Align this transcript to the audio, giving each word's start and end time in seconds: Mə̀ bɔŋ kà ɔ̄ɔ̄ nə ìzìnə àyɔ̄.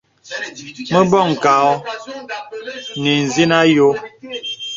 Mə̀ 0.93 1.03
bɔŋ 1.11 1.29
kà 1.43 1.51
ɔ̄ɔ̄ 1.71 1.77
nə 3.01 3.09
ìzìnə 3.23 3.55
àyɔ̄. 3.63 3.91